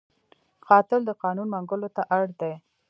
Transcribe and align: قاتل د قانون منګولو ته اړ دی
قاتل 0.67 1.01
د 1.05 1.11
قانون 1.23 1.47
منګولو 1.53 1.89
ته 1.95 2.01
اړ 2.17 2.25
دی 2.39 2.53